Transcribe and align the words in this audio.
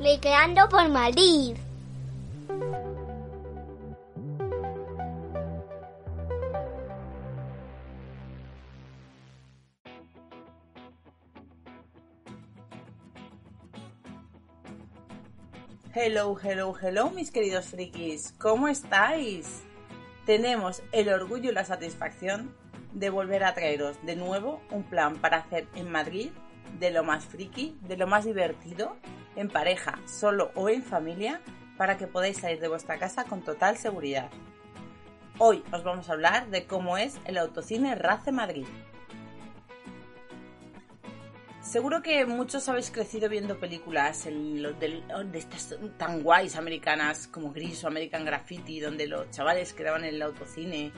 Friqueando 0.00 0.66
por 0.70 0.88
Madrid. 0.88 1.58
Hello, 15.94 16.34
hello, 16.42 16.74
hello, 16.80 17.10
mis 17.10 17.30
queridos 17.30 17.66
frikis. 17.66 18.32
¿Cómo 18.38 18.68
estáis? 18.68 19.60
Tenemos 20.24 20.82
el 20.92 21.10
orgullo 21.10 21.50
y 21.50 21.52
la 21.52 21.66
satisfacción 21.66 22.56
de 22.94 23.10
volver 23.10 23.44
a 23.44 23.52
traeros 23.52 23.98
de 24.06 24.16
nuevo 24.16 24.62
un 24.70 24.82
plan 24.82 25.16
para 25.16 25.36
hacer 25.36 25.66
en 25.74 25.92
Madrid 25.92 26.30
de 26.78 26.90
lo 26.90 27.04
más 27.04 27.26
friki, 27.26 27.76
de 27.82 27.98
lo 27.98 28.06
más 28.06 28.24
divertido, 28.24 28.96
en 29.36 29.48
pareja, 29.48 29.98
solo 30.06 30.50
o 30.54 30.68
en 30.68 30.82
familia, 30.82 31.40
para 31.76 31.96
que 31.96 32.06
podáis 32.06 32.38
salir 32.38 32.60
de 32.60 32.68
vuestra 32.68 32.98
casa 32.98 33.24
con 33.24 33.42
total 33.42 33.76
seguridad. 33.76 34.30
Hoy 35.38 35.64
os 35.72 35.82
vamos 35.82 36.10
a 36.10 36.12
hablar 36.12 36.50
de 36.50 36.66
cómo 36.66 36.98
es 36.98 37.18
el 37.24 37.38
autocine 37.38 37.94
Race 37.94 38.30
Madrid. 38.30 38.66
Seguro 41.62 42.02
que 42.02 42.26
muchos 42.26 42.68
habéis 42.68 42.90
crecido 42.90 43.28
viendo 43.28 43.58
películas 43.58 44.24
de, 44.24 45.02
estas 45.34 45.76
tan 45.98 46.22
guays 46.22 46.56
americanas 46.56 47.28
como 47.28 47.52
Gris 47.52 47.84
o 47.84 47.86
American 47.86 48.24
Graffiti, 48.24 48.80
donde 48.80 49.06
los 49.06 49.30
chavales 49.30 49.72
quedaban 49.72 50.04
en 50.04 50.16
el 50.16 50.22
autocine 50.22 50.92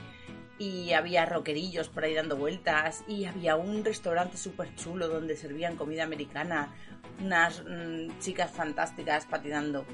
y 0.57 0.93
había 0.93 1.25
roquerillos 1.25 1.89
por 1.89 2.03
ahí 2.03 2.13
dando 2.13 2.37
vueltas 2.37 3.03
y 3.07 3.25
había 3.25 3.55
un 3.55 3.85
restaurante 3.85 4.37
súper 4.37 4.73
chulo 4.75 5.09
donde 5.09 5.37
servían 5.37 5.75
comida 5.75 6.03
americana, 6.03 6.73
unas 7.21 7.63
mm, 7.63 8.19
chicas 8.19 8.51
fantásticas 8.51 9.25
patinando. 9.25 9.85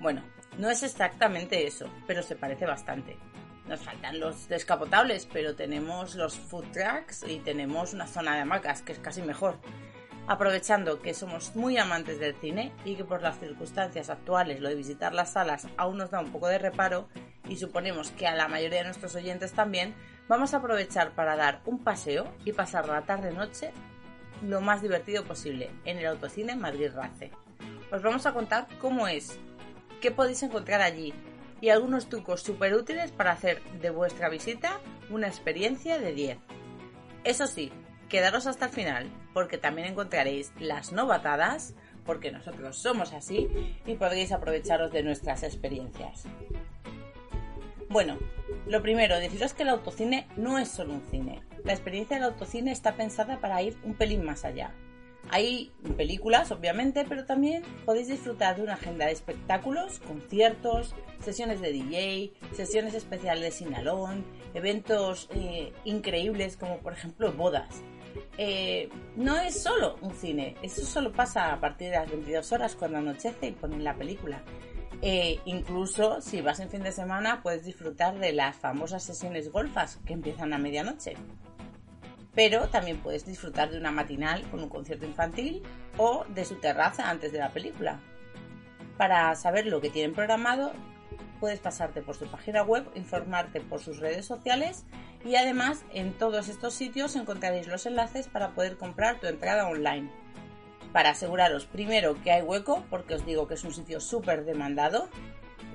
Bueno, 0.00 0.22
no 0.58 0.70
es 0.70 0.82
exactamente 0.82 1.66
eso, 1.66 1.88
pero 2.06 2.22
se 2.22 2.36
parece 2.36 2.66
bastante. 2.66 3.18
Nos 3.66 3.80
faltan 3.80 4.18
los 4.18 4.48
descapotables, 4.48 5.26
pero 5.26 5.54
tenemos 5.54 6.14
los 6.14 6.34
food 6.36 6.64
trucks 6.72 7.24
y 7.26 7.38
tenemos 7.38 7.94
una 7.94 8.06
zona 8.06 8.34
de 8.34 8.40
hamacas, 8.40 8.82
que 8.82 8.92
es 8.92 8.98
casi 8.98 9.22
mejor. 9.22 9.58
Aprovechando 10.26 11.00
que 11.00 11.14
somos 11.14 11.54
muy 11.56 11.76
amantes 11.76 12.18
del 12.18 12.34
cine 12.36 12.72
y 12.84 12.94
que 12.94 13.04
por 13.04 13.22
las 13.22 13.38
circunstancias 13.38 14.10
actuales 14.10 14.60
lo 14.60 14.68
de 14.68 14.74
visitar 14.74 15.14
las 15.14 15.32
salas 15.32 15.66
aún 15.76 15.98
nos 15.98 16.10
da 16.10 16.20
un 16.20 16.32
poco 16.32 16.48
de 16.48 16.58
reparo, 16.58 17.08
y 17.48 17.56
suponemos 17.56 18.10
que 18.12 18.26
a 18.26 18.34
la 18.34 18.48
mayoría 18.48 18.78
de 18.78 18.84
nuestros 18.84 19.14
oyentes 19.16 19.52
también, 19.52 19.94
vamos 20.28 20.54
a 20.54 20.58
aprovechar 20.58 21.12
para 21.12 21.36
dar 21.36 21.62
un 21.64 21.82
paseo 21.82 22.32
y 22.44 22.52
pasar 22.52 22.86
la 22.86 23.02
tarde-noche 23.02 23.72
lo 24.42 24.60
más 24.60 24.82
divertido 24.82 25.24
posible 25.24 25.70
en 25.84 25.98
el 25.98 26.06
autocine 26.06 26.56
Madrid 26.56 26.90
Race. 26.94 27.30
Os 27.92 28.02
vamos 28.02 28.26
a 28.26 28.32
contar 28.32 28.66
cómo 28.80 29.08
es, 29.08 29.38
qué 30.00 30.10
podéis 30.10 30.42
encontrar 30.42 30.80
allí 30.80 31.12
y 31.60 31.68
algunos 31.68 32.08
trucos 32.08 32.42
súper 32.42 32.74
útiles 32.74 33.10
para 33.12 33.32
hacer 33.32 33.62
de 33.80 33.90
vuestra 33.90 34.28
visita 34.28 34.80
una 35.10 35.28
experiencia 35.28 35.98
de 35.98 36.12
10. 36.12 36.38
Eso 37.24 37.46
sí, 37.46 37.70
quedaros 38.08 38.46
hasta 38.46 38.66
el 38.66 38.72
final 38.72 39.10
porque 39.34 39.58
también 39.58 39.88
encontraréis 39.88 40.52
las 40.58 40.92
novatadas, 40.92 41.74
porque 42.04 42.32
nosotros 42.32 42.76
somos 42.76 43.12
así 43.12 43.48
y 43.86 43.94
podréis 43.94 44.32
aprovecharos 44.32 44.92
de 44.92 45.02
nuestras 45.02 45.42
experiencias. 45.42 46.24
Bueno, 47.88 48.18
lo 48.66 48.82
primero, 48.82 49.18
deciros 49.18 49.52
que 49.52 49.64
el 49.64 49.68
autocine 49.70 50.28
no 50.36 50.58
es 50.58 50.68
solo 50.68 50.94
un 50.94 51.02
cine. 51.10 51.42
La 51.64 51.72
experiencia 51.72 52.16
del 52.16 52.24
autocine 52.24 52.72
está 52.72 52.96
pensada 52.96 53.40
para 53.40 53.62
ir 53.62 53.76
un 53.84 53.94
pelín 53.94 54.24
más 54.24 54.44
allá. 54.44 54.74
Hay 55.28 55.70
películas, 55.96 56.50
obviamente, 56.50 57.04
pero 57.08 57.24
también 57.24 57.62
podéis 57.84 58.08
disfrutar 58.08 58.56
de 58.56 58.62
una 58.62 58.74
agenda 58.74 59.06
de 59.06 59.12
espectáculos, 59.12 60.00
conciertos, 60.00 60.94
sesiones 61.20 61.60
de 61.60 61.72
DJ, 61.72 62.32
sesiones 62.52 62.94
especiales 62.94 63.44
de 63.44 63.50
sinalón, 63.50 64.24
eventos 64.54 65.28
eh, 65.34 65.72
increíbles 65.84 66.56
como 66.56 66.78
por 66.78 66.94
ejemplo 66.94 67.32
bodas. 67.32 67.82
Eh, 68.38 68.88
no 69.16 69.38
es 69.38 69.62
solo 69.62 69.98
un 70.00 70.14
cine, 70.14 70.56
eso 70.62 70.84
solo 70.84 71.12
pasa 71.12 71.52
a 71.52 71.60
partir 71.60 71.90
de 71.90 71.96
las 71.96 72.10
22 72.10 72.50
horas 72.52 72.74
cuando 72.74 72.98
anochece 72.98 73.48
y 73.48 73.52
ponen 73.52 73.84
la 73.84 73.94
película. 73.94 74.42
Eh, 75.02 75.38
incluso 75.44 76.20
si 76.20 76.40
vas 76.42 76.60
en 76.60 76.70
fin 76.70 76.82
de 76.82 76.92
semana 76.92 77.42
puedes 77.42 77.64
disfrutar 77.64 78.18
de 78.18 78.32
las 78.32 78.56
famosas 78.56 79.02
sesiones 79.02 79.50
golfas 79.50 79.98
que 80.04 80.12
empiezan 80.12 80.52
a 80.52 80.58
medianoche. 80.58 81.14
Pero 82.34 82.68
también 82.68 82.98
puedes 82.98 83.26
disfrutar 83.26 83.70
de 83.70 83.78
una 83.78 83.90
matinal 83.90 84.42
con 84.50 84.60
un 84.60 84.68
concierto 84.68 85.04
infantil 85.04 85.62
o 85.96 86.24
de 86.28 86.44
su 86.44 86.56
terraza 86.56 87.10
antes 87.10 87.32
de 87.32 87.38
la 87.38 87.50
película. 87.50 88.00
Para 88.96 89.34
saber 89.34 89.66
lo 89.66 89.80
que 89.80 89.90
tienen 89.90 90.14
programado, 90.14 90.72
puedes 91.40 91.58
pasarte 91.58 92.02
por 92.02 92.16
su 92.16 92.26
página 92.26 92.62
web, 92.62 92.86
informarte 92.94 93.60
por 93.60 93.80
sus 93.80 93.98
redes 93.98 94.26
sociales 94.26 94.84
y 95.24 95.36
además 95.36 95.84
en 95.92 96.12
todos 96.12 96.48
estos 96.48 96.74
sitios 96.74 97.16
encontraréis 97.16 97.66
los 97.66 97.86
enlaces 97.86 98.28
para 98.28 98.50
poder 98.50 98.76
comprar 98.76 99.20
tu 99.20 99.26
entrada 99.26 99.66
online 99.66 100.10
para 100.92 101.10
aseguraros 101.10 101.66
primero 101.66 102.20
que 102.22 102.32
hay 102.32 102.42
hueco, 102.42 102.84
porque 102.90 103.14
os 103.14 103.26
digo 103.26 103.46
que 103.46 103.54
es 103.54 103.64
un 103.64 103.72
sitio 103.72 104.00
súper 104.00 104.44
demandado, 104.44 105.08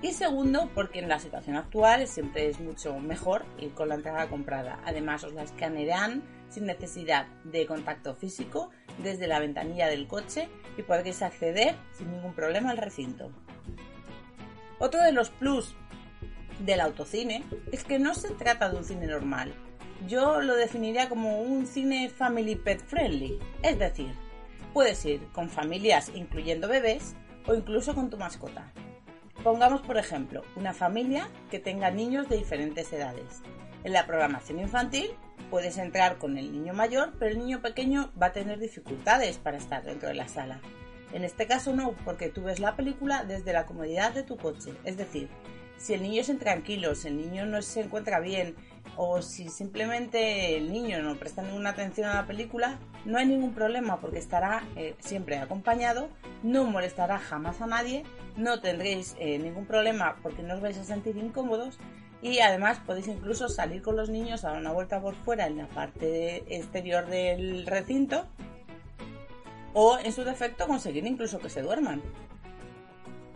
y 0.05 0.13
segundo, 0.13 0.69
porque 0.73 0.99
en 0.99 1.09
la 1.09 1.19
situación 1.19 1.55
actual 1.55 2.07
siempre 2.07 2.47
es 2.47 2.59
mucho 2.59 2.97
mejor 2.99 3.45
ir 3.59 3.73
con 3.73 3.89
la 3.89 3.95
entrada 3.95 4.27
comprada. 4.27 4.79
Además, 4.85 5.23
os 5.23 5.33
la 5.33 5.43
escanearán 5.43 6.23
sin 6.49 6.66
necesidad 6.66 7.27
de 7.43 7.66
contacto 7.66 8.13
físico 8.13 8.69
desde 8.99 9.27
la 9.27 9.39
ventanilla 9.39 9.88
del 9.88 10.07
coche 10.07 10.47
y 10.77 10.83
podréis 10.83 11.21
acceder 11.21 11.75
sin 11.91 12.11
ningún 12.11 12.33
problema 12.33 12.71
al 12.71 12.77
recinto. 12.77 13.31
Otro 14.79 15.01
de 15.01 15.11
los 15.11 15.29
plus 15.29 15.75
del 16.59 16.81
autocine 16.81 17.44
es 17.71 17.83
que 17.83 17.99
no 17.99 18.13
se 18.13 18.29
trata 18.33 18.69
de 18.69 18.77
un 18.77 18.85
cine 18.85 19.07
normal. 19.07 19.53
Yo 20.07 20.41
lo 20.41 20.55
definiría 20.55 21.09
como 21.09 21.41
un 21.41 21.65
cine 21.65 22.09
family 22.09 22.55
pet 22.55 22.81
friendly, 22.85 23.39
es 23.63 23.79
decir, 23.79 24.13
Puedes 24.75 25.05
ir 25.05 25.25
con 25.31 25.49
familias 25.49 26.11
incluyendo 26.13 26.67
bebés 26.67 27.15
o 27.47 27.53
incluso 27.53 27.95
con 27.95 28.09
tu 28.09 28.17
mascota. 28.17 28.73
Pongamos 29.45 29.81
por 29.81 30.00
ejemplo 30.00 30.41
una 30.56 30.73
familia 30.73 31.29
que 31.51 31.59
tenga 31.59 31.91
niños 31.91 32.28
de 32.28 32.35
diferentes 32.35 32.91
edades. 32.91 33.44
En 33.83 33.94
la 33.94 34.07
programación 34.07 34.59
infantil 34.59 35.11
puedes 35.51 35.78
entrar 35.78 36.17
con 36.17 36.39
el 36.39 36.51
niño 36.51 36.73
mayor, 36.73 37.13
pero 37.19 37.29
el 37.29 37.38
niño 37.38 37.61
pequeño 37.61 38.11
va 38.19 38.25
a 38.25 38.33
tener 38.33 38.57
dificultades 38.57 39.38
para 39.38 39.57
estar 39.57 39.83
dentro 39.83 40.09
de 40.09 40.16
la 40.16 40.28
sala. 40.28 40.61
En 41.13 41.23
este 41.23 41.45
caso 41.45 41.75
no, 41.75 41.91
porque 42.06 42.29
tú 42.29 42.41
ves 42.41 42.59
la 42.59 42.75
película 42.75 43.23
desde 43.23 43.53
la 43.53 43.67
comodidad 43.67 44.13
de 44.13 44.23
tu 44.23 44.35
coche. 44.35 44.73
Es 44.83 44.97
decir, 44.97 45.29
si 45.78 45.94
el 45.94 46.02
niño 46.03 46.22
es 46.22 46.30
intranquilo, 46.30 46.96
si 46.96 47.08
el 47.09 47.18
niño 47.18 47.46
no 47.46 47.62
se 47.62 47.81
encuentra 47.81 48.19
bien, 48.19 48.56
o 48.97 49.22
si 49.22 49.50
simplemente 49.50 50.58
el 50.58 50.72
niño 50.72 51.02
no 51.02 51.16
presta 51.16 51.41
ninguna 51.41 51.72
atención 51.72 52.09
a 52.09 52.16
la 52.16 52.28
película, 52.28 52.80
no 53.03 53.18
hay 53.18 53.25
ningún 53.25 53.53
problema 53.53 54.00
porque 54.00 54.19
estará 54.19 54.63
eh, 54.75 54.96
siempre 55.00 55.38
acompañado, 55.38 56.09
no 56.44 56.63
molestará 56.63 57.19
jamás 57.19 57.62
a 57.62 57.68
nadie, 57.68 58.03
no 58.38 58.62
tendréis 58.62 59.16
eh, 59.19 59.38
ningún 59.38 59.66
problema 59.66 60.16
porque 60.22 60.44
no 60.44 60.56
os 60.56 60.62
vais 60.62 60.78
a 60.78 60.84
sentir 60.84 61.18
incómodos 61.18 61.78
y 62.22 62.40
además 62.40 62.80
podéis 62.86 63.07
incluso 63.07 63.50
salir 63.50 63.81
con 63.81 63.98
los 63.98 64.10
niños 64.10 64.44
a 64.44 64.51
dar 64.51 64.60
una 64.60 64.71
vuelta 64.71 65.01
por 65.01 65.16
fuera 65.16 65.48
en 65.48 65.57
la 65.57 65.68
parte 65.68 66.44
exterior 66.56 67.06
del 67.07 67.66
recinto 67.66 68.25
o 69.74 70.00
en 70.00 70.13
su 70.13 70.24
defecto 70.24 70.68
conseguir 70.68 71.06
incluso 71.06 71.39
que 71.39 71.50
se 71.50 71.62
duerman. 71.62 72.01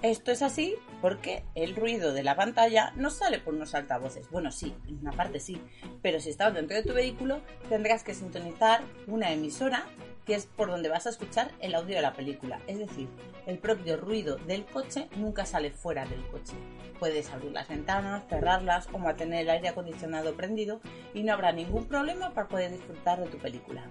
Esto 0.01 0.31
es 0.31 0.41
así 0.41 0.75
porque 1.01 1.43
el 1.55 1.75
ruido 1.75 2.13
de 2.13 2.23
la 2.23 2.37
pantalla 2.37 2.93
no 2.95 3.09
sale 3.09 3.39
por 3.39 3.53
unos 3.53 3.75
altavoces. 3.75 4.29
Bueno, 4.29 4.49
sí, 4.49 4.73
en 4.87 4.99
una 4.99 5.11
parte 5.11 5.41
sí, 5.41 5.61
pero 6.01 6.21
si 6.21 6.29
estás 6.29 6.53
dentro 6.53 6.77
de 6.77 6.83
tu 6.83 6.93
vehículo 6.93 7.41
tendrás 7.67 8.05
que 8.05 8.13
sintonizar 8.13 8.81
una 9.07 9.33
emisora 9.33 9.85
que 10.25 10.35
es 10.35 10.45
por 10.45 10.69
donde 10.69 10.87
vas 10.87 11.05
a 11.05 11.09
escuchar 11.09 11.51
el 11.59 11.75
audio 11.75 11.97
de 11.97 12.01
la 12.01 12.13
película. 12.13 12.61
Es 12.67 12.79
decir, 12.79 13.09
el 13.45 13.57
propio 13.57 13.97
ruido 13.97 14.37
del 14.37 14.63
coche 14.65 15.09
nunca 15.17 15.45
sale 15.45 15.69
fuera 15.69 16.05
del 16.05 16.25
coche. 16.27 16.53
Puedes 16.97 17.29
abrir 17.31 17.51
las 17.51 17.67
ventanas, 17.67 18.23
cerrarlas 18.29 18.87
o 18.93 18.99
mantener 18.99 19.41
el 19.41 19.49
aire 19.49 19.67
acondicionado 19.67 20.33
prendido 20.35 20.79
y 21.13 21.23
no 21.23 21.33
habrá 21.33 21.51
ningún 21.51 21.87
problema 21.87 22.33
para 22.33 22.47
poder 22.47 22.71
disfrutar 22.71 23.19
de 23.19 23.27
tu 23.27 23.37
película. 23.37 23.83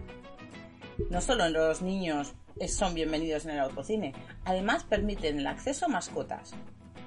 No 1.10 1.20
solo 1.20 1.44
en 1.44 1.52
los 1.52 1.82
niños 1.82 2.34
son 2.66 2.94
bienvenidos 2.94 3.44
en 3.44 3.52
el 3.52 3.60
autocine. 3.60 4.14
Además, 4.44 4.82
permiten 4.82 5.38
el 5.38 5.46
acceso 5.46 5.84
a 5.84 5.88
mascotas. 5.88 6.54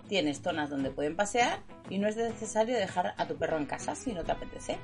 Tienes 0.08 0.42
zonas 0.42 0.70
donde 0.70 0.92
pueden 0.92 1.18
pasear 1.18 1.60
y 1.90 1.98
no 1.98 2.08
es 2.08 2.16
necesario 2.16 2.78
dejar 2.78 3.14
a 3.18 3.28
tu 3.28 3.36
perro 3.36 3.58
en 3.58 3.66
casa 3.66 3.96
si 3.96 4.14
no 4.14 4.24
te 4.24 4.32
apetece. 4.32 4.78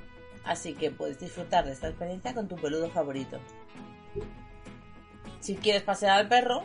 Así 0.43 0.73
que 0.73 0.91
puedes 0.91 1.19
disfrutar 1.19 1.65
de 1.65 1.71
esta 1.71 1.87
experiencia 1.87 2.33
con 2.33 2.47
tu 2.47 2.55
peludo 2.55 2.89
favorito. 2.89 3.39
Si 5.39 5.55
quieres 5.55 5.83
pasear 5.83 6.17
al 6.17 6.27
perro, 6.27 6.63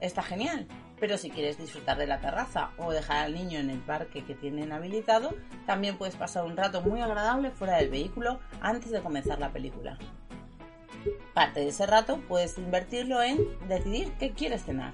está 0.00 0.22
genial. 0.22 0.66
Pero 1.00 1.18
si 1.18 1.30
quieres 1.30 1.58
disfrutar 1.58 1.98
de 1.98 2.06
la 2.06 2.20
terraza 2.20 2.70
o 2.78 2.92
dejar 2.92 3.24
al 3.24 3.34
niño 3.34 3.58
en 3.58 3.70
el 3.70 3.80
parque 3.80 4.24
que 4.24 4.36
tienen 4.36 4.70
habilitado, 4.70 5.34
también 5.66 5.98
puedes 5.98 6.14
pasar 6.14 6.44
un 6.44 6.56
rato 6.56 6.80
muy 6.80 7.00
agradable 7.00 7.50
fuera 7.50 7.78
del 7.78 7.90
vehículo 7.90 8.38
antes 8.60 8.92
de 8.92 9.00
comenzar 9.00 9.40
la 9.40 9.52
película. 9.52 9.98
Parte 11.34 11.60
de 11.60 11.68
ese 11.68 11.86
rato 11.86 12.20
puedes 12.28 12.58
invertirlo 12.58 13.22
en 13.22 13.38
decidir 13.68 14.12
qué 14.18 14.32
quieres 14.32 14.64
cenar. 14.64 14.92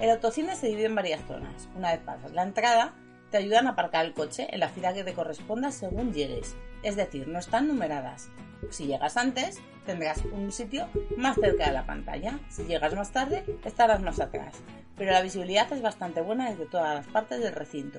El 0.00 0.10
autocine 0.10 0.54
se 0.54 0.68
divide 0.68 0.86
en 0.86 0.94
varias 0.94 1.26
zonas. 1.26 1.68
Una 1.74 1.92
vez 1.92 2.00
pasas 2.00 2.32
la 2.32 2.42
entrada, 2.42 2.94
te 3.30 3.36
ayudan 3.36 3.66
a 3.66 3.70
aparcar 3.70 4.04
el 4.06 4.14
coche 4.14 4.48
en 4.50 4.60
la 4.60 4.68
fila 4.68 4.94
que 4.94 5.04
te 5.04 5.12
corresponda 5.12 5.70
según 5.72 6.12
llegues. 6.12 6.56
Es 6.82 6.96
decir, 6.96 7.26
no 7.28 7.38
están 7.38 7.66
numeradas. 7.66 8.30
Si 8.70 8.86
llegas 8.86 9.16
antes, 9.16 9.60
tendrás 9.86 10.24
un 10.24 10.52
sitio 10.52 10.88
más 11.16 11.36
cerca 11.36 11.66
de 11.66 11.72
la 11.72 11.86
pantalla. 11.86 12.38
Si 12.48 12.64
llegas 12.64 12.94
más 12.94 13.10
tarde, 13.10 13.44
estarás 13.64 14.00
más 14.00 14.20
atrás. 14.20 14.54
Pero 14.96 15.12
la 15.12 15.22
visibilidad 15.22 15.72
es 15.72 15.82
bastante 15.82 16.20
buena 16.20 16.50
desde 16.50 16.66
todas 16.66 16.94
las 16.94 17.06
partes 17.06 17.40
del 17.40 17.54
recinto. 17.54 17.98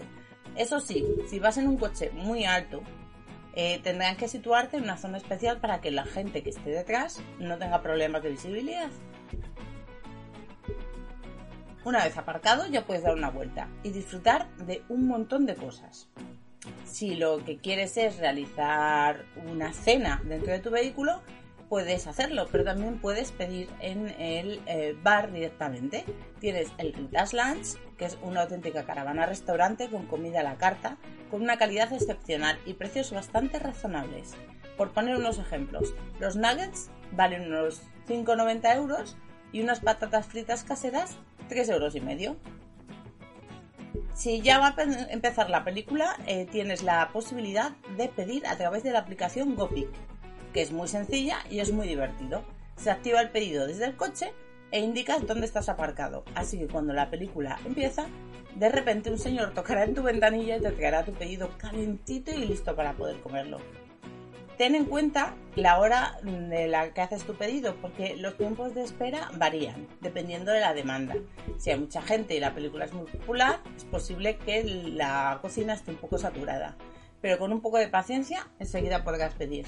Eso 0.55 0.79
sí, 0.79 1.05
si 1.29 1.39
vas 1.39 1.57
en 1.57 1.67
un 1.67 1.77
coche 1.77 2.11
muy 2.13 2.45
alto, 2.45 2.81
eh, 3.53 3.79
tendrán 3.83 4.15
que 4.17 4.27
situarte 4.27 4.77
en 4.77 4.83
una 4.83 4.97
zona 4.97 5.17
especial 5.17 5.59
para 5.59 5.81
que 5.81 5.91
la 5.91 6.05
gente 6.05 6.43
que 6.43 6.51
esté 6.51 6.69
detrás 6.69 7.21
no 7.39 7.57
tenga 7.57 7.81
problemas 7.81 8.23
de 8.23 8.29
visibilidad. 8.29 8.89
Una 11.85 12.03
vez 12.03 12.17
aparcado 12.17 12.67
ya 12.67 12.85
puedes 12.85 13.03
dar 13.03 13.15
una 13.15 13.29
vuelta 13.29 13.67
y 13.83 13.91
disfrutar 13.91 14.49
de 14.57 14.83
un 14.89 15.07
montón 15.07 15.45
de 15.45 15.55
cosas. 15.55 16.09
Si 16.85 17.15
lo 17.15 17.43
que 17.45 17.57
quieres 17.57 17.95
es 17.97 18.17
realizar 18.17 19.25
una 19.47 19.73
cena 19.73 20.21
dentro 20.25 20.51
de 20.51 20.59
tu 20.59 20.69
vehículo, 20.69 21.21
puedes 21.69 22.07
hacerlo, 22.07 22.47
pero 22.51 22.63
también 22.63 22.99
puedes 22.99 23.31
pedir 23.31 23.69
en 23.79 24.07
el 24.19 24.59
eh, 24.65 24.97
bar 25.01 25.31
directamente. 25.31 26.03
Tienes 26.39 26.69
el 26.79 26.93
Ritas 26.93 27.33
Lunch, 27.33 27.77
que 27.97 28.05
es 28.05 28.17
una 28.23 28.41
auténtica 28.41 28.83
caravana 28.83 29.27
restaurante 29.27 29.87
con 29.89 30.07
comida 30.07 30.39
a 30.39 30.43
la 30.43 30.57
carta, 30.57 30.97
con 31.29 31.43
una 31.43 31.57
calidad 31.57 31.93
excepcional 31.93 32.59
y 32.65 32.73
precios 32.73 33.11
bastante 33.11 33.59
razonables. 33.59 34.33
Por 34.77 34.91
poner 34.91 35.15
unos 35.15 35.37
ejemplos, 35.37 35.93
los 36.19 36.35
nuggets 36.35 36.89
valen 37.11 37.47
unos 37.47 37.83
5,90 38.07 38.75
euros 38.75 39.15
y 39.51 39.61
unas 39.61 39.79
patatas 39.79 40.25
fritas 40.25 40.63
caseras 40.63 41.17
3 41.49 41.69
euros 41.69 41.95
y 41.95 42.01
medio. 42.01 42.35
Si 44.15 44.41
ya 44.41 44.59
va 44.59 44.75
a 44.77 45.11
empezar 45.11 45.49
la 45.49 45.63
película, 45.63 46.17
eh, 46.25 46.45
tienes 46.51 46.83
la 46.83 47.09
posibilidad 47.13 47.71
de 47.95 48.09
pedir 48.09 48.45
a 48.47 48.57
través 48.57 48.83
de 48.83 48.91
la 48.91 48.99
aplicación 48.99 49.55
GoPick 49.55 49.89
que 50.53 50.61
es 50.61 50.71
muy 50.71 50.87
sencilla 50.87 51.39
y 51.49 51.59
es 51.59 51.71
muy 51.71 51.87
divertido. 51.87 52.43
Se 52.75 52.91
activa 52.91 53.21
el 53.21 53.29
pedido 53.29 53.67
desde 53.67 53.85
el 53.85 53.95
coche 53.95 54.33
e 54.71 54.79
indicas 54.79 55.25
dónde 55.25 55.45
estás 55.45 55.69
aparcado. 55.69 56.23
Así 56.35 56.57
que 56.57 56.67
cuando 56.67 56.93
la 56.93 57.09
película 57.09 57.59
empieza, 57.65 58.07
de 58.55 58.69
repente 58.69 59.09
un 59.09 59.19
señor 59.19 59.53
tocará 59.53 59.83
en 59.83 59.93
tu 59.93 60.03
ventanilla 60.03 60.57
y 60.57 60.61
te 60.61 60.71
traerá 60.71 61.03
tu 61.03 61.13
pedido 61.13 61.49
calentito 61.57 62.31
y 62.31 62.45
listo 62.45 62.75
para 62.75 62.93
poder 62.93 63.19
comerlo. 63.21 63.59
Ten 64.57 64.75
en 64.75 64.83
cuenta 64.83 65.35
la 65.55 65.79
hora 65.79 66.19
de 66.21 66.67
la 66.67 66.93
que 66.93 66.99
haces 66.99 67.23
tu 67.23 67.33
pedido, 67.35 67.77
porque 67.77 68.17
los 68.17 68.35
tiempos 68.35 68.75
de 68.75 68.83
espera 68.83 69.31
varían 69.37 69.87
dependiendo 70.01 70.51
de 70.51 70.59
la 70.59 70.73
demanda. 70.73 71.15
Si 71.57 71.71
hay 71.71 71.79
mucha 71.79 72.01
gente 72.01 72.35
y 72.35 72.41
la 72.41 72.53
película 72.53 72.83
es 72.83 72.91
muy 72.91 73.05
popular, 73.05 73.61
es 73.77 73.85
posible 73.85 74.35
que 74.35 74.65
la 74.65 75.39
cocina 75.41 75.75
esté 75.75 75.91
un 75.91 75.97
poco 75.97 76.17
saturada. 76.17 76.75
Pero 77.21 77.37
con 77.37 77.53
un 77.53 77.61
poco 77.61 77.77
de 77.77 77.87
paciencia, 77.87 78.49
enseguida 78.59 79.05
podrás 79.05 79.33
pedir. 79.33 79.65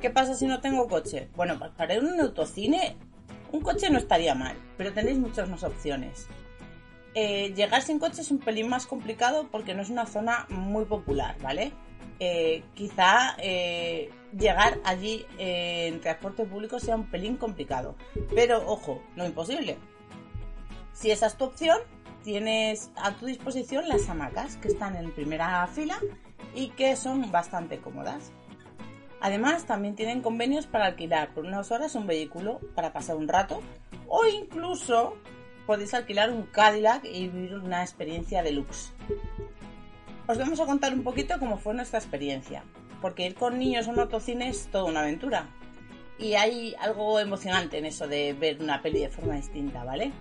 ¿Qué 0.00 0.10
pasa 0.10 0.34
si 0.34 0.46
no 0.46 0.60
tengo 0.60 0.88
coche? 0.88 1.28
Bueno, 1.36 1.58
para 1.58 1.94
ir 1.94 2.00
a 2.00 2.04
un 2.04 2.20
autocine, 2.20 2.96
un 3.52 3.60
coche 3.60 3.88
no 3.90 3.98
estaría 3.98 4.34
mal, 4.34 4.56
pero 4.76 4.92
tenéis 4.92 5.18
muchas 5.18 5.48
más 5.48 5.62
opciones. 5.64 6.28
Eh, 7.14 7.54
llegar 7.54 7.80
sin 7.80 7.98
coche 7.98 8.20
es 8.20 8.30
un 8.30 8.38
pelín 8.38 8.68
más 8.68 8.86
complicado 8.86 9.48
porque 9.50 9.74
no 9.74 9.80
es 9.80 9.88
una 9.88 10.04
zona 10.04 10.46
muy 10.50 10.84
popular, 10.84 11.36
¿vale? 11.40 11.72
Eh, 12.20 12.62
quizá 12.74 13.36
eh, 13.38 14.10
llegar 14.38 14.78
allí 14.84 15.24
en 15.38 16.00
transporte 16.00 16.44
público 16.44 16.78
sea 16.78 16.96
un 16.96 17.06
pelín 17.06 17.36
complicado, 17.36 17.94
pero 18.34 18.66
ojo, 18.66 19.02
no 19.16 19.24
imposible. 19.24 19.78
Si 20.92 21.10
esa 21.10 21.26
es 21.26 21.36
tu 21.36 21.44
opción, 21.44 21.78
tienes 22.22 22.90
a 22.96 23.12
tu 23.12 23.26
disposición 23.26 23.88
las 23.88 24.08
hamacas 24.10 24.56
que 24.58 24.68
están 24.68 24.96
en 24.96 25.10
primera 25.12 25.66
fila 25.68 25.98
y 26.54 26.68
que 26.70 26.96
son 26.96 27.30
bastante 27.30 27.78
cómodas. 27.78 28.32
Además, 29.26 29.66
también 29.66 29.96
tienen 29.96 30.22
convenios 30.22 30.68
para 30.68 30.86
alquilar 30.86 31.34
por 31.34 31.44
unas 31.44 31.72
horas 31.72 31.96
un 31.96 32.06
vehículo 32.06 32.60
para 32.76 32.92
pasar 32.92 33.16
un 33.16 33.26
rato 33.26 33.60
o 34.06 34.24
incluso 34.24 35.16
podéis 35.66 35.94
alquilar 35.94 36.30
un 36.30 36.44
Cadillac 36.44 37.04
y 37.04 37.26
vivir 37.26 37.56
una 37.56 37.82
experiencia 37.82 38.44
deluxe. 38.44 38.92
Os 40.28 40.38
vamos 40.38 40.60
a 40.60 40.66
contar 40.66 40.94
un 40.94 41.02
poquito 41.02 41.40
cómo 41.40 41.58
fue 41.58 41.74
nuestra 41.74 41.98
experiencia, 41.98 42.62
porque 43.02 43.26
ir 43.26 43.34
con 43.34 43.58
niños 43.58 43.88
a 43.88 43.90
un 43.90 43.98
autocine 43.98 44.48
es 44.48 44.68
toda 44.68 44.84
una 44.84 45.00
aventura. 45.00 45.48
Y 46.20 46.34
hay 46.34 46.76
algo 46.78 47.18
emocionante 47.18 47.78
en 47.78 47.86
eso 47.86 48.06
de 48.06 48.32
ver 48.32 48.62
una 48.62 48.80
peli 48.80 49.00
de 49.00 49.08
forma 49.08 49.34
distinta, 49.34 49.82
¿vale? 49.82 50.12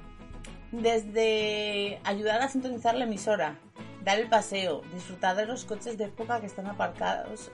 Desde 0.71 1.99
ayudar 2.05 2.41
a 2.41 2.47
sintonizar 2.47 2.95
la 2.95 3.03
emisora, 3.03 3.59
dar 4.05 4.19
el 4.19 4.29
paseo, 4.29 4.83
disfrutar 4.93 5.35
de 5.35 5.47
los 5.47 5.65
coches 5.65 5.97
de 5.97 6.05
época 6.05 6.39
que 6.39 6.45
están 6.45 6.67
aparcados 6.67 7.51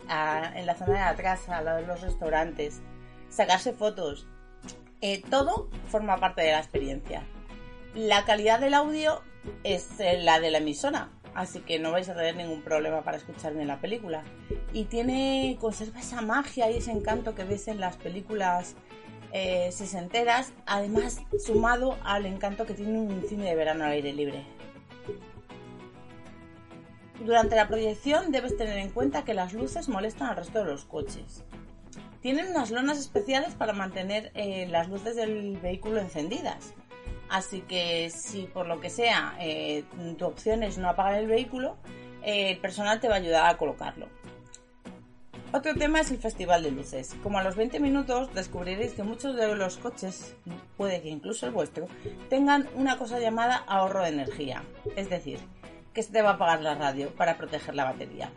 en 0.53 0.65
la 0.65 0.75
zona 0.75 0.93
de 0.93 0.99
atrás, 0.99 1.47
al 1.47 1.63
lado 1.63 1.77
de 1.77 1.87
los 1.87 2.01
restaurantes, 2.01 2.81
sacarse 3.29 3.71
fotos. 3.71 4.27
Eh, 4.99 5.23
todo 5.29 5.69
forma 5.89 6.17
parte 6.17 6.41
de 6.41 6.51
la 6.51 6.59
experiencia. 6.59 7.23
La 7.95 8.25
calidad 8.25 8.59
del 8.59 8.73
audio 8.73 9.23
es 9.63 9.99
eh, 9.99 10.19
la 10.21 10.39
de 10.41 10.51
la 10.51 10.57
emisora, 10.57 11.09
así 11.33 11.61
que 11.61 11.79
no 11.79 11.93
vais 11.93 12.09
a 12.09 12.15
tener 12.15 12.35
ningún 12.35 12.61
problema 12.61 13.01
para 13.01 13.17
escuchar 13.17 13.53
en 13.53 13.67
la 13.67 13.79
película. 13.79 14.23
Y 14.73 14.83
tiene, 14.85 15.57
conserva 15.59 16.01
esa 16.01 16.21
magia 16.21 16.69
y 16.69 16.77
ese 16.77 16.91
encanto 16.91 17.33
que 17.33 17.45
ves 17.45 17.69
en 17.69 17.79
las 17.79 17.95
películas 17.95 18.75
eh, 19.31 19.71
sesenteras, 19.71 20.51
además 20.65 21.21
sumado 21.39 21.97
al 22.03 22.25
encanto 22.25 22.65
que 22.65 22.73
tiene 22.73 22.99
un 22.99 23.23
cine 23.27 23.45
de 23.45 23.55
verano 23.55 23.85
al 23.85 23.91
aire 23.91 24.11
libre. 24.11 24.45
Durante 27.25 27.55
la 27.55 27.67
proyección 27.67 28.31
debes 28.31 28.57
tener 28.57 28.79
en 28.79 28.89
cuenta 28.89 29.23
que 29.23 29.35
las 29.35 29.53
luces 29.53 29.89
molestan 29.89 30.29
al 30.29 30.37
resto 30.37 30.59
de 30.59 30.65
los 30.65 30.85
coches. 30.85 31.43
Tienen 32.21 32.47
unas 32.47 32.71
lonas 32.71 32.97
especiales 32.97 33.53
para 33.53 33.73
mantener 33.73 34.31
eh, 34.33 34.67
las 34.69 34.89
luces 34.89 35.15
del 35.15 35.57
vehículo 35.57 35.99
encendidas. 35.99 36.73
Así 37.29 37.61
que 37.61 38.09
si 38.09 38.43
por 38.43 38.67
lo 38.67 38.81
que 38.81 38.89
sea 38.89 39.35
eh, 39.39 39.83
tu 40.17 40.25
opción 40.25 40.63
es 40.63 40.79
no 40.79 40.89
apagar 40.89 41.15
el 41.15 41.27
vehículo, 41.27 41.77
eh, 42.23 42.51
el 42.51 42.57
personal 42.57 42.99
te 42.99 43.07
va 43.07 43.15
a 43.15 43.19
ayudar 43.19 43.45
a 43.45 43.57
colocarlo. 43.57 44.07
Otro 45.53 45.75
tema 45.75 45.99
es 45.99 46.09
el 46.11 46.17
festival 46.17 46.63
de 46.63 46.71
luces. 46.71 47.15
Como 47.21 47.37
a 47.37 47.43
los 47.43 47.55
20 47.55 47.79
minutos 47.79 48.33
descubriréis 48.33 48.93
que 48.93 49.03
muchos 49.03 49.35
de 49.35 49.53
los 49.55 49.77
coches, 49.77 50.35
puede 50.75 51.01
que 51.01 51.09
incluso 51.09 51.45
el 51.45 51.51
vuestro, 51.51 51.87
tengan 52.29 52.67
una 52.75 52.97
cosa 52.97 53.19
llamada 53.19 53.57
ahorro 53.67 54.01
de 54.01 54.09
energía. 54.09 54.63
Es 54.95 55.09
decir, 55.09 55.39
que 55.93 56.03
se 56.03 56.11
te 56.11 56.21
va 56.21 56.31
a 56.31 56.33
apagar 56.33 56.61
la 56.61 56.75
radio 56.75 57.13
para 57.15 57.37
proteger 57.37 57.75
la 57.75 57.85
batería. 57.85 58.31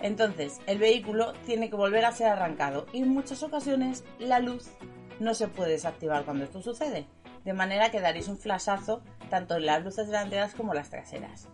Entonces, 0.00 0.60
el 0.66 0.78
vehículo 0.78 1.34
tiene 1.44 1.68
que 1.68 1.76
volver 1.76 2.04
a 2.04 2.12
ser 2.12 2.28
arrancado 2.28 2.86
y 2.92 3.02
en 3.02 3.10
muchas 3.10 3.42
ocasiones 3.42 4.04
la 4.18 4.38
luz 4.38 4.70
no 5.18 5.34
se 5.34 5.48
puede 5.48 5.72
desactivar 5.72 6.24
cuando 6.24 6.44
esto 6.44 6.62
sucede, 6.62 7.06
de 7.44 7.52
manera 7.52 7.90
que 7.90 8.00
daréis 8.00 8.28
un 8.28 8.38
flashazo 8.38 9.02
tanto 9.28 9.56
en 9.56 9.66
las 9.66 9.84
luces 9.84 10.06
delanteras 10.06 10.54
como 10.54 10.74
las 10.74 10.88
traseras. 10.88 11.48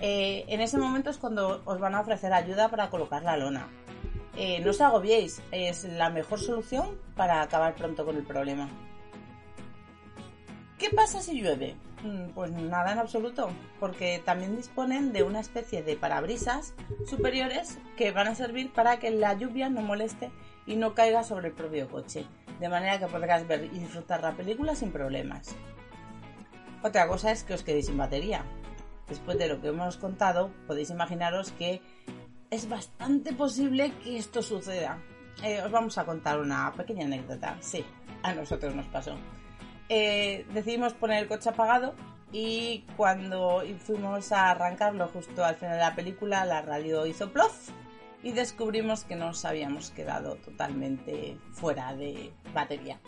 Eh, 0.00 0.44
en 0.48 0.60
ese 0.60 0.76
momento 0.76 1.10
es 1.10 1.18
cuando 1.18 1.62
os 1.64 1.78
van 1.78 1.94
a 1.94 2.00
ofrecer 2.00 2.32
ayuda 2.32 2.68
para 2.68 2.90
colocar 2.90 3.22
la 3.22 3.36
lona. 3.36 3.68
Eh, 4.36 4.60
no 4.60 4.70
os 4.70 4.80
agobiéis, 4.80 5.40
es 5.52 5.84
la 5.84 6.10
mejor 6.10 6.40
solución 6.40 7.00
para 7.14 7.40
acabar 7.40 7.76
pronto 7.76 8.04
con 8.04 8.16
el 8.16 8.24
problema. 8.24 8.68
¿Qué 10.78 10.90
pasa 10.90 11.20
si 11.20 11.40
llueve? 11.40 11.76
Mm, 12.04 12.32
pues 12.34 12.50
nada 12.50 12.92
en 12.92 12.98
absoluto, 12.98 13.48
porque 13.80 14.20
también 14.22 14.56
disponen 14.56 15.14
de 15.14 15.22
una 15.22 15.40
especie 15.40 15.82
de 15.82 15.96
parabrisas 15.96 16.74
superiores 17.06 17.78
que 17.96 18.12
van 18.12 18.28
a 18.28 18.34
servir 18.34 18.70
para 18.74 18.98
que 18.98 19.10
la 19.10 19.32
lluvia 19.32 19.70
no 19.70 19.80
moleste 19.80 20.30
y 20.66 20.76
no 20.76 20.94
caiga 20.94 21.24
sobre 21.24 21.48
el 21.48 21.54
propio 21.54 21.88
coche, 21.88 22.26
de 22.60 22.68
manera 22.68 22.98
que 22.98 23.06
podrás 23.06 23.48
ver 23.48 23.64
y 23.64 23.78
disfrutar 23.78 24.20
la 24.20 24.36
película 24.36 24.74
sin 24.74 24.92
problemas. 24.92 25.56
Otra 26.82 27.08
cosa 27.08 27.32
es 27.32 27.42
que 27.42 27.54
os 27.54 27.62
quedéis 27.62 27.86
sin 27.86 27.96
batería. 27.96 28.44
Después 29.08 29.38
de 29.38 29.48
lo 29.48 29.62
que 29.62 29.68
hemos 29.68 29.96
contado, 29.96 30.50
podéis 30.66 30.90
imaginaros 30.90 31.52
que 31.52 31.80
es 32.50 32.68
bastante 32.68 33.32
posible 33.32 33.94
que 34.02 34.18
esto 34.18 34.42
suceda. 34.42 35.02
Eh, 35.42 35.62
os 35.62 35.70
vamos 35.70 35.96
a 35.96 36.04
contar 36.04 36.38
una 36.38 36.70
pequeña 36.74 37.06
anécdota. 37.06 37.56
Sí, 37.60 37.82
a 38.22 38.34
nosotros 38.34 38.74
nos 38.74 38.86
pasó. 38.88 39.16
Eh, 39.88 40.46
decidimos 40.52 40.94
poner 40.94 41.22
el 41.22 41.28
coche 41.28 41.50
apagado 41.50 41.94
y 42.32 42.84
cuando 42.96 43.62
fuimos 43.78 44.32
a 44.32 44.50
arrancarlo 44.50 45.08
justo 45.08 45.44
al 45.44 45.56
final 45.56 45.74
de 45.74 45.84
la 45.84 45.94
película, 45.94 46.44
la 46.44 46.62
radio 46.62 47.06
hizo 47.06 47.30
plof 47.30 47.70
y 48.22 48.32
descubrimos 48.32 49.04
que 49.04 49.14
nos 49.14 49.44
habíamos 49.44 49.90
quedado 49.90 50.36
totalmente 50.36 51.38
fuera 51.52 51.94
de 51.94 52.32
batería. 52.54 52.98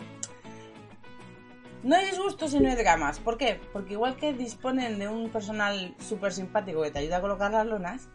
No 1.83 1.97
hay 1.97 2.07
disgustos 2.07 2.53
y 2.55 2.61
no 2.61 2.69
hay 2.69 2.77
dramas. 2.77 3.19
¿Por 3.21 3.39
qué? 3.39 3.61
Porque 3.73 3.95
igual 3.95 4.17
que 4.17 4.33
disponen 4.33 4.99
de 4.99 5.09
un 5.09 5.31
personal 5.31 5.95
súper 5.99 6.33
simpático 6.33 6.83
que 6.83 6.91
te 6.91 6.99
ayuda 6.99 7.19
a 7.19 7.21
colocar 7.21 7.53
las 7.53 7.67
lonas, 7.67 8.09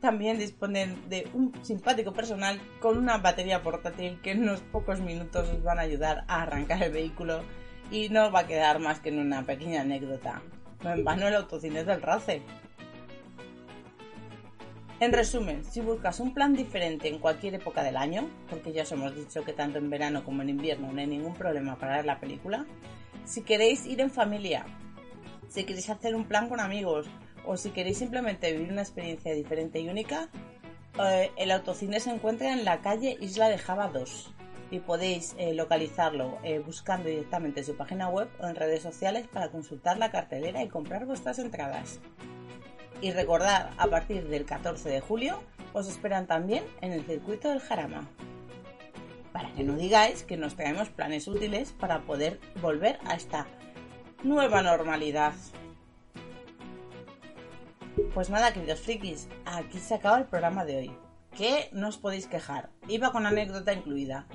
también 0.00 0.38
disponen 0.38 1.08
de 1.08 1.28
un 1.34 1.52
simpático 1.62 2.12
personal 2.12 2.60
con 2.80 2.96
una 2.98 3.18
batería 3.18 3.62
portátil 3.62 4.20
que 4.22 4.32
en 4.32 4.42
unos 4.42 4.60
pocos 4.60 5.00
minutos 5.00 5.48
os 5.48 5.62
van 5.62 5.78
a 5.78 5.82
ayudar 5.82 6.24
a 6.26 6.42
arrancar 6.42 6.82
el 6.82 6.92
vehículo 6.92 7.42
y 7.90 8.08
no 8.08 8.30
va 8.30 8.40
a 8.40 8.46
quedar 8.46 8.78
más 8.78 9.00
que 9.00 9.08
en 9.08 9.18
una 9.18 9.44
pequeña 9.44 9.82
anécdota. 9.82 10.42
No 10.82 10.92
en 10.92 11.04
vano 11.04 11.28
el 11.28 11.34
autocine 11.34 11.84
del 11.84 12.00
RACE. 12.00 12.42
En 15.00 15.12
resumen, 15.12 15.64
si 15.64 15.80
buscas 15.80 16.20
un 16.20 16.34
plan 16.34 16.54
diferente 16.54 17.08
en 17.08 17.18
cualquier 17.18 17.54
época 17.54 17.82
del 17.82 17.96
año, 17.96 18.28
porque 18.50 18.72
ya 18.72 18.82
os 18.82 18.92
hemos 18.92 19.14
dicho 19.14 19.42
que 19.44 19.54
tanto 19.54 19.78
en 19.78 19.88
verano 19.88 20.24
como 20.24 20.42
en 20.42 20.50
invierno 20.50 20.92
no 20.92 21.00
hay 21.00 21.06
ningún 21.06 21.34
problema 21.34 21.76
para 21.76 21.96
ver 21.96 22.04
la 22.04 22.20
película, 22.20 22.66
si 23.24 23.42
queréis 23.42 23.86
ir 23.86 24.00
en 24.00 24.10
familia, 24.10 24.66
si 25.48 25.64
queréis 25.64 25.88
hacer 25.88 26.14
un 26.14 26.24
plan 26.24 26.48
con 26.48 26.60
amigos 26.60 27.08
o 27.46 27.56
si 27.56 27.70
queréis 27.70 27.98
simplemente 27.98 28.52
vivir 28.52 28.70
una 28.70 28.82
experiencia 28.82 29.32
diferente 29.32 29.80
y 29.80 29.88
única, 29.88 30.28
eh, 31.02 31.30
el 31.38 31.50
autocine 31.50 31.98
se 31.98 32.10
encuentra 32.10 32.52
en 32.52 32.66
la 32.66 32.82
calle 32.82 33.16
Isla 33.20 33.48
de 33.48 33.56
Java 33.56 33.88
2 33.88 34.34
y 34.70 34.78
podéis 34.78 35.34
eh, 35.38 35.54
localizarlo 35.54 36.38
eh, 36.44 36.60
buscando 36.60 37.08
directamente 37.08 37.64
su 37.64 37.76
página 37.76 38.08
web 38.08 38.28
o 38.40 38.46
en 38.46 38.54
redes 38.54 38.82
sociales 38.82 39.26
para 39.26 39.50
consultar 39.50 39.98
la 39.98 40.10
cartelera 40.10 40.62
y 40.62 40.68
comprar 40.68 41.06
vuestras 41.06 41.38
entradas. 41.38 42.00
Y 43.00 43.12
recordad, 43.12 43.70
a 43.78 43.86
partir 43.86 44.28
del 44.28 44.44
14 44.44 44.88
de 44.88 45.00
julio 45.00 45.42
os 45.72 45.88
esperan 45.88 46.26
también 46.26 46.64
en 46.80 46.92
el 46.92 47.04
circuito 47.04 47.48
del 47.48 47.60
Jarama. 47.60 48.08
Para 49.32 49.52
que 49.52 49.64
no 49.64 49.76
digáis 49.76 50.24
que 50.24 50.36
nos 50.36 50.56
traemos 50.56 50.88
planes 50.90 51.26
útiles 51.28 51.72
para 51.72 52.00
poder 52.00 52.40
volver 52.60 52.98
a 53.04 53.14
esta 53.14 53.46
nueva 54.22 54.62
normalidad. 54.62 55.32
Pues 58.14 58.28
nada, 58.28 58.52
queridos 58.52 58.80
frikis, 58.80 59.28
aquí 59.44 59.78
se 59.78 59.94
acaba 59.94 60.18
el 60.18 60.24
programa 60.24 60.64
de 60.64 60.76
hoy. 60.76 61.09
Que 61.36 61.70
no 61.72 61.88
os 61.88 61.98
podéis 61.98 62.26
quejar. 62.26 62.70
Iba 62.88 63.12
con 63.12 63.26
anécdota 63.26 63.72
incluida. 63.72 64.26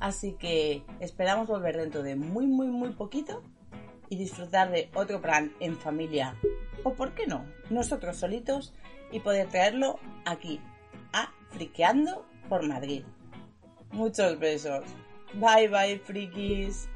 Así 0.00 0.32
que 0.34 0.82
esperamos 1.00 1.48
volver 1.48 1.76
dentro 1.76 2.02
de 2.02 2.16
muy, 2.16 2.46
muy, 2.46 2.68
muy 2.68 2.90
poquito 2.90 3.42
y 4.08 4.16
disfrutar 4.16 4.70
de 4.70 4.90
otro 4.94 5.22
plan 5.22 5.52
en 5.60 5.76
familia 5.76 6.36
o 6.84 6.94
por 6.94 7.14
qué 7.14 7.26
no, 7.26 7.44
nosotros 7.70 8.16
solitos 8.16 8.72
y 9.10 9.20
poder 9.20 9.48
traerlo 9.48 9.98
aquí, 10.24 10.60
a 11.12 11.32
Friqueando 11.50 12.26
por 12.48 12.66
Madrid. 12.66 13.04
Muchos 13.92 14.38
besos. 14.38 14.84
Bye 15.34 15.68
bye, 15.68 15.98
frikis. 15.98 16.88